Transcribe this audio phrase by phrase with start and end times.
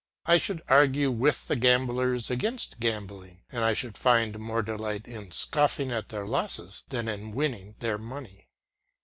[0.25, 5.29] I should argue with the gamblers against gambling, and I should find more delight in
[5.29, 8.49] scoffing at their losses than in winning their money.